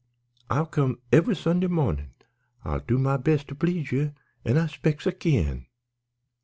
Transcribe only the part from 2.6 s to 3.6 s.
I'll do my best to